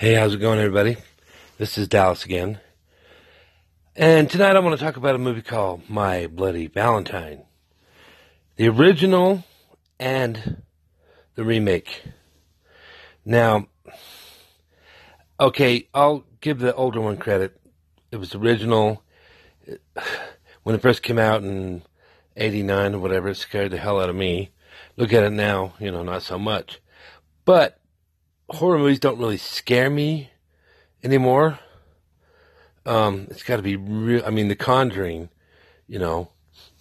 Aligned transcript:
Hey, 0.00 0.14
how's 0.14 0.32
it 0.32 0.38
going, 0.38 0.58
everybody? 0.58 0.96
This 1.58 1.76
is 1.76 1.86
Dallas 1.86 2.24
again. 2.24 2.58
And 3.94 4.30
tonight 4.30 4.56
I 4.56 4.60
want 4.60 4.78
to 4.78 4.82
talk 4.82 4.96
about 4.96 5.14
a 5.14 5.18
movie 5.18 5.42
called 5.42 5.90
My 5.90 6.26
Bloody 6.26 6.68
Valentine. 6.68 7.42
The 8.56 8.68
original 8.68 9.44
and 9.98 10.62
the 11.34 11.44
remake. 11.44 12.02
Now, 13.26 13.66
okay, 15.38 15.86
I'll 15.92 16.24
give 16.40 16.60
the 16.60 16.74
older 16.74 17.02
one 17.02 17.18
credit. 17.18 17.60
It 18.10 18.16
was 18.16 18.34
original. 18.34 19.02
When 20.62 20.76
it 20.76 20.80
first 20.80 21.02
came 21.02 21.18
out 21.18 21.42
in 21.42 21.82
89 22.38 22.94
or 22.94 23.00
whatever, 23.00 23.28
it 23.28 23.36
scared 23.36 23.72
the 23.72 23.76
hell 23.76 24.00
out 24.00 24.08
of 24.08 24.16
me. 24.16 24.48
Look 24.96 25.12
at 25.12 25.24
it 25.24 25.32
now, 25.32 25.74
you 25.78 25.90
know, 25.92 26.02
not 26.02 26.22
so 26.22 26.38
much. 26.38 26.80
But 27.44 27.79
horror 28.50 28.78
movies 28.78 28.98
don't 28.98 29.18
really 29.18 29.36
scare 29.36 29.90
me 29.90 30.30
anymore. 31.02 31.58
Um, 32.84 33.28
it's 33.30 33.42
got 33.42 33.56
to 33.56 33.62
be 33.62 33.76
real. 33.76 34.22
I 34.26 34.30
mean, 34.30 34.48
The 34.48 34.56
Conjuring, 34.56 35.28
you 35.86 35.98
know, 35.98 36.30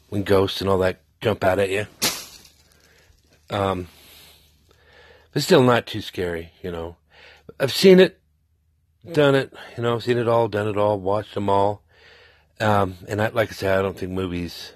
when 0.10 0.24
ghosts 0.24 0.62
and 0.62 0.70
all 0.70 0.80
that 0.80 1.02
jump 1.22 1.44
out 1.44 1.60
at 1.60 1.70
you. 1.70 1.86
Um, 3.50 3.88
but 5.34 5.44
still 5.44 5.64
not 5.64 5.86
too 5.86 6.02
scary, 6.02 6.52
you 6.62 6.72
know. 6.72 6.96
I've 7.60 7.74
seen 7.74 8.00
it, 8.00 8.20
done 9.12 9.36
it, 9.36 9.54
you 9.76 9.84
know, 9.84 10.00
seen 10.00 10.18
it 10.18 10.28
all, 10.28 10.48
done 10.48 10.68
it 10.68 10.78
all, 10.78 11.00
watched 11.00 11.34
them 11.34 11.50
all. 11.50 11.84
Um, 12.60 12.96
and 13.08 13.22
I, 13.22 13.30
like 13.30 13.50
I 13.50 13.54
said, 13.54 13.78
I 13.78 13.82
don't 13.82 13.98
think 13.98 14.12
movies 14.12 14.74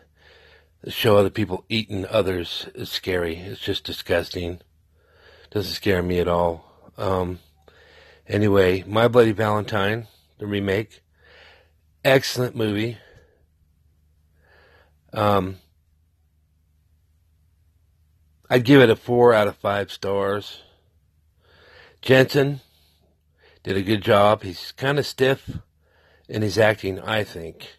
show 0.87 1.17
other 1.17 1.29
people 1.29 1.65
eating 1.69 2.05
others 2.07 2.67
is 2.75 2.89
scary. 2.89 3.37
It's 3.37 3.61
just 3.61 3.83
disgusting. 3.83 4.59
Doesn't 5.51 5.73
scare 5.73 6.01
me 6.01 6.19
at 6.19 6.27
all. 6.27 6.72
Um, 6.97 7.39
anyway, 8.27 8.83
My 8.87 9.07
Bloody 9.07 9.31
Valentine, 9.31 10.07
the 10.37 10.45
remake, 10.45 11.01
excellent 12.03 12.55
movie. 12.55 12.97
Um, 15.11 15.57
I'd 18.49 18.65
give 18.65 18.81
it 18.81 18.89
a 18.89 18.95
four 18.95 19.33
out 19.33 19.47
of 19.47 19.55
five 19.57 19.91
stars. 19.91 20.61
Jensen 22.01 22.61
did 23.63 23.77
a 23.77 23.81
good 23.81 24.01
job. 24.01 24.43
He's 24.43 24.71
kind 24.73 24.99
of 24.99 25.05
stiff 25.05 25.59
in 26.27 26.41
his 26.41 26.57
acting, 26.57 26.99
I 26.99 27.23
think, 27.23 27.77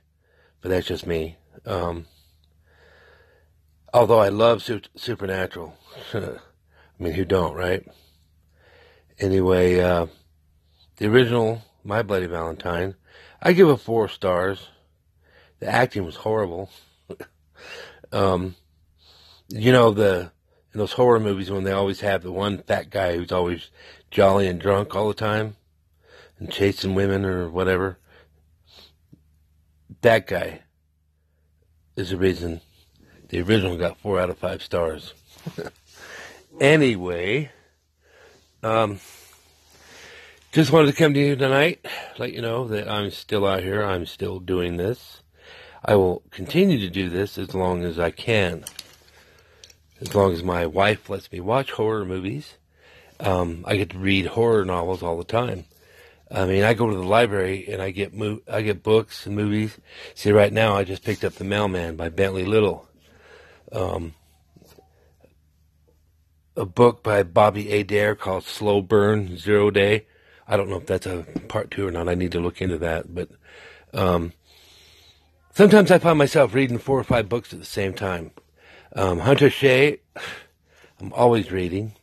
but 0.60 0.70
that's 0.70 0.86
just 0.86 1.06
me. 1.06 1.36
Um, 1.66 2.06
although 3.92 4.18
I 4.18 4.28
love 4.28 4.62
su- 4.62 4.80
Supernatural. 4.96 5.76
I 6.14 6.38
mean, 6.98 7.12
who 7.12 7.24
don't, 7.24 7.54
right? 7.54 7.86
Anyway, 9.18 9.80
uh, 9.80 10.06
the 10.96 11.06
original 11.06 11.62
My 11.84 12.02
Bloody 12.02 12.26
Valentine, 12.26 12.94
I 13.40 13.52
give 13.52 13.68
it 13.68 13.76
four 13.76 14.08
stars. 14.08 14.68
The 15.60 15.66
acting 15.66 16.04
was 16.04 16.16
horrible. 16.16 16.70
um, 18.12 18.56
you 19.48 19.72
know 19.72 19.92
the 19.92 20.32
in 20.72 20.80
those 20.80 20.92
horror 20.92 21.20
movies 21.20 21.50
when 21.50 21.64
they 21.64 21.72
always 21.72 22.00
have 22.00 22.22
the 22.22 22.32
one 22.32 22.58
fat 22.58 22.90
guy 22.90 23.16
who's 23.16 23.30
always 23.30 23.70
jolly 24.10 24.48
and 24.48 24.60
drunk 24.60 24.94
all 24.94 25.08
the 25.08 25.14
time 25.14 25.56
and 26.38 26.50
chasing 26.50 26.94
women 26.94 27.24
or 27.24 27.48
whatever. 27.48 27.98
That 30.00 30.26
guy 30.26 30.62
is 31.96 32.10
the 32.10 32.16
reason 32.16 32.60
the 33.28 33.40
original 33.42 33.76
got 33.76 33.98
four 33.98 34.18
out 34.18 34.30
of 34.30 34.38
five 34.38 34.62
stars. 34.62 35.14
anyway, 36.60 37.50
um, 38.64 39.00
just 40.52 40.72
wanted 40.72 40.90
to 40.90 40.96
come 40.96 41.14
to 41.14 41.20
you 41.20 41.36
tonight, 41.36 41.84
let 42.18 42.32
you 42.32 42.40
know 42.40 42.66
that 42.68 42.88
I'm 42.88 43.10
still 43.10 43.46
out 43.46 43.62
here. 43.62 43.82
I'm 43.82 44.06
still 44.06 44.40
doing 44.40 44.76
this. 44.76 45.22
I 45.84 45.96
will 45.96 46.22
continue 46.30 46.78
to 46.78 46.88
do 46.88 47.10
this 47.10 47.36
as 47.36 47.54
long 47.54 47.84
as 47.84 47.98
I 47.98 48.10
can. 48.10 48.64
As 50.00 50.14
long 50.14 50.32
as 50.32 50.42
my 50.42 50.66
wife 50.66 51.10
lets 51.10 51.30
me 51.30 51.40
watch 51.40 51.72
horror 51.72 52.04
movies. 52.04 52.54
Um, 53.20 53.64
I 53.66 53.76
get 53.76 53.90
to 53.90 53.98
read 53.98 54.26
horror 54.26 54.64
novels 54.64 55.02
all 55.02 55.18
the 55.18 55.24
time. 55.24 55.66
I 56.30 56.46
mean, 56.46 56.64
I 56.64 56.74
go 56.74 56.88
to 56.88 56.96
the 56.96 57.02
library 57.02 57.66
and 57.68 57.82
I 57.82 57.90
get 57.90 58.14
mo- 58.14 58.40
I 58.50 58.62
get 58.62 58.82
books 58.82 59.26
and 59.26 59.36
movies. 59.36 59.78
See, 60.14 60.32
right 60.32 60.52
now 60.52 60.74
I 60.74 60.84
just 60.84 61.04
picked 61.04 61.22
up 61.22 61.34
The 61.34 61.44
Mailman 61.44 61.96
by 61.96 62.08
Bentley 62.08 62.44
Little. 62.44 62.88
Um, 63.70 64.14
a 66.56 66.64
book 66.64 67.02
by 67.02 67.22
Bobby 67.22 67.72
Adair 67.72 68.14
called 68.14 68.44
Slow 68.44 68.80
Burn 68.80 69.36
Zero 69.36 69.70
Day. 69.70 70.06
I 70.46 70.56
don't 70.56 70.68
know 70.68 70.76
if 70.76 70.86
that's 70.86 71.06
a 71.06 71.26
part 71.48 71.70
two 71.70 71.88
or 71.88 71.90
not. 71.90 72.08
I 72.08 72.14
need 72.14 72.32
to 72.32 72.40
look 72.40 72.60
into 72.60 72.78
that. 72.78 73.14
But 73.14 73.30
um, 73.92 74.32
sometimes 75.52 75.90
I 75.90 75.98
find 75.98 76.18
myself 76.18 76.54
reading 76.54 76.78
four 76.78 76.98
or 76.98 77.04
five 77.04 77.28
books 77.28 77.52
at 77.52 77.58
the 77.58 77.64
same 77.64 77.94
time. 77.94 78.30
Um, 78.94 79.20
Hunter 79.20 79.50
Shea, 79.50 79.98
I'm 81.00 81.12
always 81.12 81.50
reading. 81.50 81.94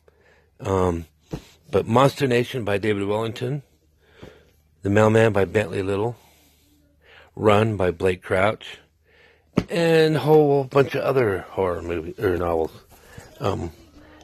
Um, 0.60 1.06
but 1.70 1.86
Monster 1.86 2.26
Nation 2.26 2.64
by 2.64 2.78
David 2.78 3.06
Wellington. 3.06 3.62
The 4.82 4.90
Mailman 4.90 5.32
by 5.32 5.44
Bentley 5.44 5.82
Little. 5.82 6.16
Run 7.34 7.76
by 7.76 7.90
Blake 7.90 8.22
Crouch. 8.22 8.78
And 9.70 10.16
a 10.16 10.20
whole 10.20 10.64
bunch 10.64 10.94
of 10.94 11.02
other 11.02 11.40
horror 11.50 11.82
movies 11.82 12.18
or 12.18 12.36
novels. 12.36 12.72
Um, 13.40 13.70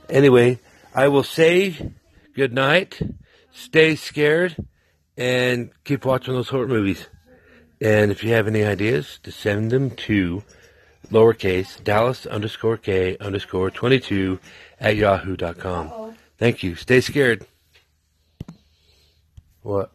Anyway, 0.08 0.58
I 0.94 1.08
will 1.08 1.22
say 1.22 1.92
good 2.34 2.52
night, 2.52 3.00
stay 3.52 3.94
scared, 3.94 4.56
and 5.16 5.70
keep 5.84 6.04
watching 6.04 6.34
those 6.34 6.48
horror 6.48 6.68
movies. 6.68 7.08
And 7.80 8.10
if 8.10 8.24
you 8.24 8.32
have 8.32 8.46
any 8.46 8.64
ideas, 8.64 9.18
to 9.22 9.30
send 9.30 9.70
them 9.70 9.90
to 9.90 10.42
lowercase 11.10 11.82
Dallas 11.82 12.26
underscore 12.26 12.76
K 12.76 13.16
underscore 13.18 13.70
22 13.70 14.38
at 14.80 14.96
yahoo.com. 14.96 16.16
Thank 16.38 16.62
you. 16.62 16.74
Stay 16.74 17.00
scared. 17.00 17.46
What? 19.62 19.92